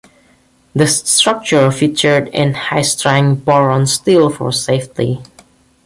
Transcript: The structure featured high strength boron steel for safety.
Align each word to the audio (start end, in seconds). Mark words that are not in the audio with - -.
The 0.73 0.87
structure 0.87 1.69
featured 1.69 2.33
high 2.33 2.81
strength 2.81 3.45
boron 3.45 3.85
steel 3.85 4.31
for 4.31 4.51
safety. 4.51 5.21